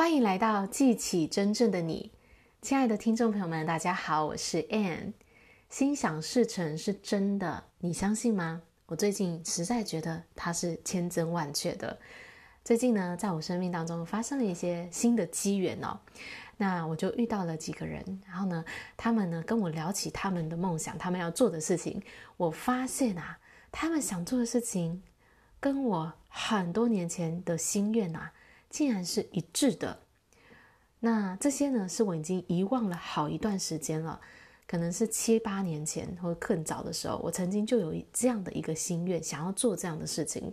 [0.00, 2.10] 欢迎来到记起真正的你，
[2.62, 5.12] 亲爱的听众朋友们，大家好，我是 Ann。
[5.68, 8.62] 心想事成是真的，你相信吗？
[8.86, 11.98] 我最近实在觉得它是千真万确的。
[12.64, 16.00] 最近呢，在我生命当中发生了一些新的机缘哦，
[16.56, 18.64] 那我就遇到了几个人，然后呢，
[18.96, 22.02] 他们呢跟我聊起他们的梦想，他们要做的事情，
[22.38, 23.38] 我发现啊，
[23.70, 25.02] 他们想做的事情
[25.60, 28.32] 跟我很多年前的心愿啊。
[28.70, 29.98] 竟然是一致的，
[31.00, 34.18] 那这些呢，是我已经遗忘了好一段时间了，
[34.66, 40.50] 可能是七八年前或更早的时候，我曾经就有这样的一个心愿，想要做这样的事情。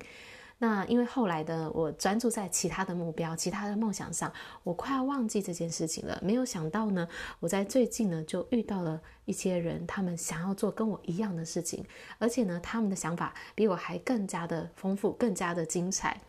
[0.60, 6.20] 那因为后来的我专注在其他的目标、其他的梦想上，我快要忘记这件事情了。
[6.24, 7.08] 没有想到呢，
[7.40, 11.86] 我在最近呢就遇到了一些人，他们想要做跟我一样的事情，
[12.18, 16.20] 而且呢，他们的想法比我还更加的丰富，更加的精彩。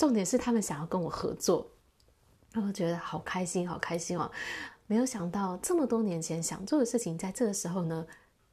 [0.00, 1.70] 重点是他们想要跟我合作，
[2.52, 4.32] 然后觉得好开心，好开心哦！
[4.86, 8.06] 没有想到这么多年前想做的事情，在这个时候呢，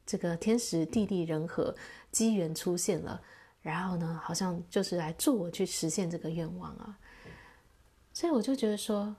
[0.06, 1.74] 这个天时地利人和
[2.12, 3.22] 机缘出现了，
[3.62, 7.00] 然后呢，好像就是来助我去实现这个愿望啊。
[8.12, 9.16] 所以我就觉得说，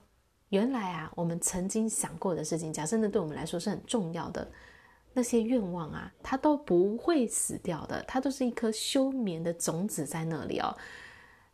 [0.49, 4.51] 原来啊，我们曾经想过的事情，假设那对我们来说是很重要的
[5.13, 10.77] 那些愿望啊，它都不会死掉的，它都是一颗休眠的种子在那里哦。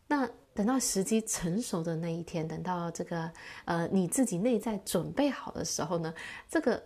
[0.07, 3.31] 那等到时机成熟的那一天，等到这个
[3.65, 6.13] 呃你自己内在准备好的时候呢，
[6.49, 6.83] 这个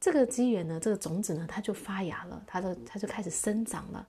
[0.00, 4.06] 这个机缘呢，这个种子呢，它就发芽了，它就它就开始生长了。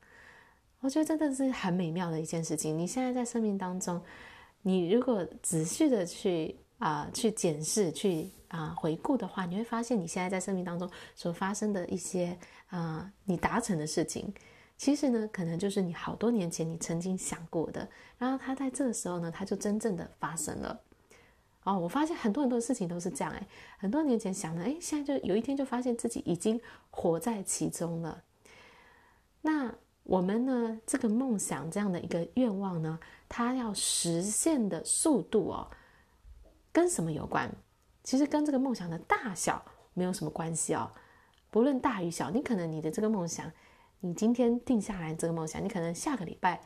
[0.81, 2.77] 我觉得真的是很美妙的一件事情。
[2.77, 4.01] 你现在在生命当中，
[4.61, 14.33] 你如果仔细的去啊、去检视、去啊、回顾的话，你会发现你现在在生命当中所发生的一些啊、你达成的事情。
[14.77, 17.87] 其实呢，可能就是你好多年前你曾经想过的，
[18.17, 20.81] 然后它在这个时候呢，它就真正的发生了。
[21.63, 23.47] 哦，我发现很多很多事情都是这样哎，
[23.79, 26.59] 很多年前想的，哎，现在就有一天就发现自己已经
[26.91, 28.21] 活在其中了。
[29.41, 29.73] 那
[30.03, 35.71] 我们呢，这个梦想这样的一个愿望呢，它要实现的速度哦，
[36.73, 37.49] 跟什么有关？
[38.03, 39.63] 其实跟这个梦想的大小
[39.93, 40.91] 没有什么关系哦，
[41.49, 43.49] 不论大与小，你可能你的这个梦想。
[43.99, 46.61] 你今天定下来这个梦想，你可能下个礼拜、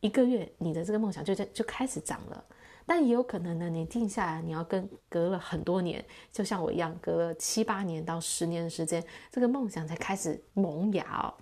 [0.00, 2.44] 一个月，你的这个梦想就在就开始长了。
[2.86, 11.34] 但也有可能呢，你定下来，你要跟隔了很多年，就像我一样，隔了七八年到十年的时间，这个梦想才开始萌芽哦。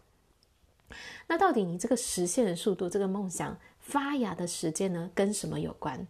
[1.28, 6.06] 那到底你这个实现的速度，这个梦想发芽的时间呢，跟什么有关？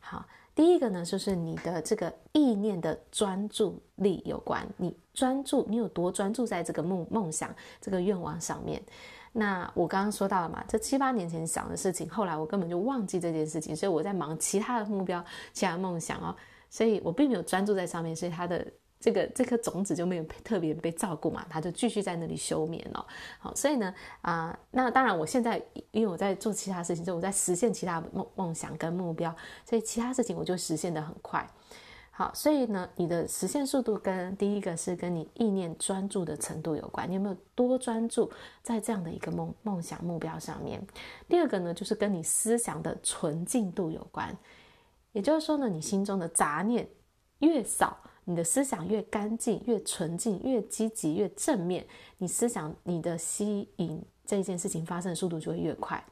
[0.00, 0.26] 好。
[0.56, 4.66] 第一个呢，就是你的这个意念的专注力有关。
[4.78, 8.82] 你专注，你有多专注在这个梦梦想、这个愿望上面？
[9.32, 15.22] 那我刚刚说到了嘛，这七八年前想的事情，后来我根本就忘记这件事情，所以我在忙其他的目标、
[15.52, 16.34] 其他梦想哦，
[16.70, 18.66] 所以我并没有专注在上面，所以它的。
[18.98, 23.06] 这个这颗种子就没有特别被照顾嘛，它就继续在那里休眠了。
[23.38, 29.34] 好，所以呢，啊、那当然，我现在因为我在做其他事情，就我在实现其他梦梦想跟目标，
[29.64, 31.46] 所以其他事情我就实现得很快。
[32.10, 38.30] 好，所以呢，你的实现速度跟第一个是跟你意念专注的程度有关，你有没有多专注
[38.62, 40.82] 在这样的一个梦梦想目标上面？
[41.28, 44.34] 第二个呢，就是跟你思想的纯净度有关，
[45.12, 46.88] 也就是说呢，你心中的杂念
[47.40, 47.94] 越少。
[48.28, 51.86] 你的思想越干净、越纯净、越积极、越正面，
[52.18, 56.04] 你思想你的吸引这件事情发生的速度就会越快。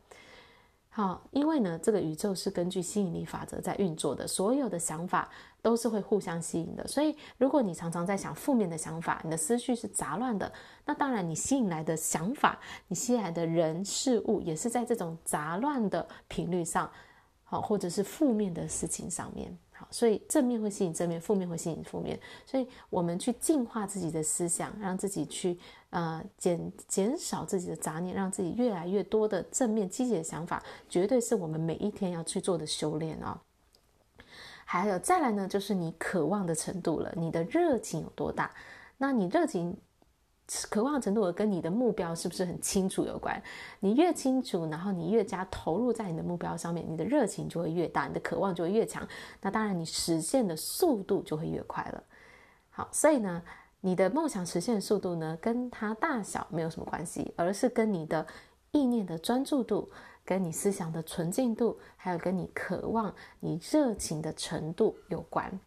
[0.88, 5.28] 好，因为呢，这个宇宙是根据吸引力法则在运作的，所有的想法
[5.60, 6.86] 都是会互相吸引的。
[6.86, 10.52] 所以，如果你常常在想负面的想法，你的思绪是杂乱的，
[10.86, 16.88] 那当然你吸引来的想法，你吸引来的人事物也是在这种杂乱的频率上，
[17.42, 19.58] 好，或者是负面的事情上面。
[19.90, 22.18] 所以正面会吸引正面，负面会吸引负面。
[22.44, 25.58] 所以我们去净化自己的思想，让自己去
[25.90, 33.38] 呃减减少自己的杂念，让自己越来越多的正面积极的想法，绝对是我们每一天要去做的修炼哦。
[34.64, 38.50] 还有再来呢，就是你渴望的程度了，你的热情有多大？
[38.98, 39.76] 那你热情。
[40.70, 43.42] 渴望程度跟你的目标是不是很清楚有关？
[43.80, 49.08] 你越清楚，然后你越加投入在你的目标上面，你的热情就会越大，你的渴望就会越强。
[49.40, 52.04] 那当然，你实现的速度就会越快了。
[52.70, 53.42] 好，所以呢，
[53.80, 58.26] 你的梦想实现的速度呢，跟它大小没有什么关系，而是跟你的
[58.72, 59.88] 意念的专注度、
[60.24, 65.58] 跟你思想的纯净度，还有跟你渴望、你热情的程度有关。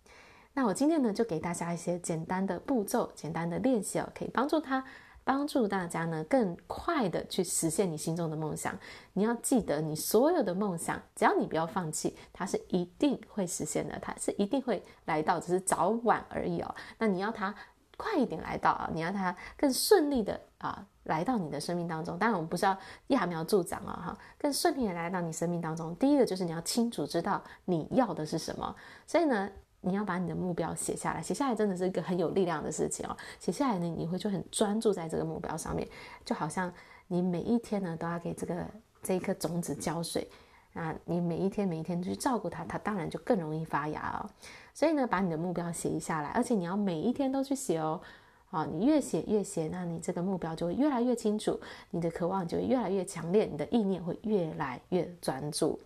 [0.57, 4.83] 那我今天呢，就给大家一些简单的步骤、简单的练习哦，可以帮助他
[5.23, 8.75] 帮助大家呢更快的去实现你心中的梦想。
[9.13, 16.75] 你要记得，你所有的梦想，只要你不要放弃，它是一定会实现的，它是一定会来到，只是早晚而已哦。
[16.97, 17.53] 那你要它
[17.95, 22.17] 快一点来到啊，你要它更顺利的啊来到你的生命当中。
[22.17, 22.75] 当然，我们不是要
[23.09, 25.95] 揠苗助长啊，哈，更顺利的来到你生命当中。
[25.97, 28.75] 第一个就是你要清楚知道你要的是什么，
[29.05, 29.47] 所以呢。
[29.81, 33.15] 你要把你的目标写下来，写下来真的是一个很有力量的事情哦。
[33.39, 35.87] 写下来呢，你会就很专注在这个目标上面，
[36.25, 36.71] 就好像
[37.07, 38.65] 你每一天呢都要给这个
[39.03, 40.27] 这一颗种子浇水
[40.73, 44.29] 啊，你每一天每一天去照顾它，它当然就更容易发芽哦。
[44.73, 48.01] 所以呢，把你的目标写下来，而且你要每一天都去写哦。
[48.49, 51.59] 啊，你越写越写，那你这个目标就会越来越清楚，
[51.91, 55.79] 你的渴望就会越来越强烈，你的意念会越来越专注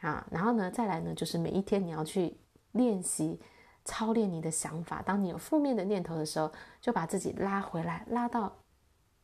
[0.00, 0.26] 啊。
[0.30, 2.36] 然后呢，再来呢，就是每一天你要去。
[2.72, 3.40] 练习
[3.84, 8.54] 操练你的想法，当你有负面的念头的时候，就把自己拉回来，拉到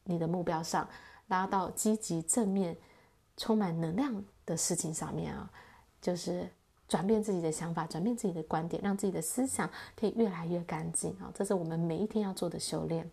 [0.05, 0.89] 你的目标上，
[1.27, 2.77] 拉到积极正面、
[3.37, 5.51] 充满能量的事情上面啊，
[6.01, 6.49] 就是
[6.89, 11.31] 转变自己的想法，转变自己的观点，让自己的思想可以越来越干净啊！
[11.35, 13.11] 这是我们每一天要做的修炼。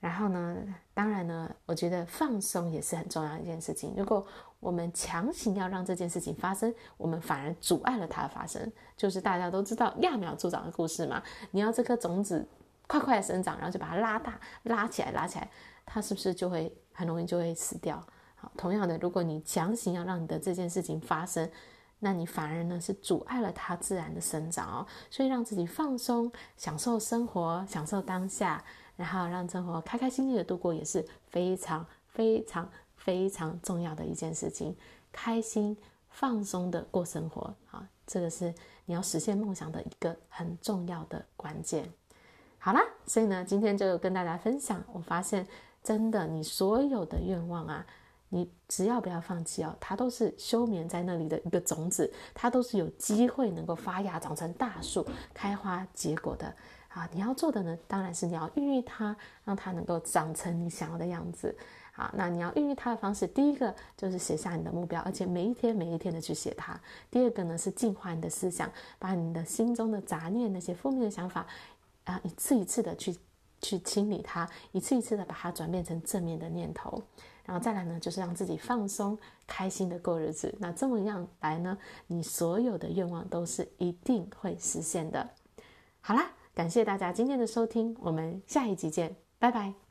[0.00, 0.56] 然后呢，
[0.94, 3.94] 当然呢，我觉得放松也是很重要一件事情。
[3.96, 4.26] 如果
[4.60, 8.72] 我们强行要让这件事情发生，我们反而阻碍了它的发生。
[8.96, 11.22] 就是大家都知道揠苗助长的故事嘛。
[11.52, 12.46] 你要这颗种子
[12.86, 15.48] 快快的生长，然后就把它拉大、拉起来、拉起来，
[15.86, 18.04] 它是不是就会很容易就会死掉？
[18.34, 21.48] 好，同样的，如果你强行要让你的这件事情发生，
[22.00, 24.86] 那你反而呢是阻碍了它自然的生长哦。
[25.10, 28.64] 所以让自己放松，享受生活，享受当下。
[28.96, 32.68] 然后让生活开开心心的度过也是非常非常
[33.08, 34.76] 非常重要的一件事情，
[35.10, 35.74] 开心
[36.10, 41.90] 放松的过生活啊，这个是你要实现梦想的一个很重要的关键。
[42.58, 45.46] 好啦，所以呢，今天就跟大家分享，我发现
[45.82, 47.86] 真的，你所有的愿望啊，
[48.28, 56.54] 你只要不要放弃哦，它都是休眠在那里的一个种子，它都是有机会能够发芽长成大树，开花结果的。
[56.88, 61.56] 啊，你要做的呢，当然是你要孕育它，让它能够长成你想要的样子。
[61.98, 66.80] 好，那你要孕育它的方式，第一个就是写下你的目标，而且每一天每一天的去写它。
[67.10, 71.44] 第二个呢是净化你的思想，把你的心中的杂念、那些负面的想法
[72.04, 73.16] 啊，一次一次的去
[73.60, 77.02] 去清理它，一次一次的把它转变成正面的念头。
[77.44, 80.54] 然后再来呢，就是让自己放松、开心的过日子。
[80.60, 85.28] 那这么样来呢，你所有的愿望都是一定会实现的。
[86.00, 86.30] 好啦。
[86.54, 89.87] 感谢大家今天的收听，我们下一集见，拜拜。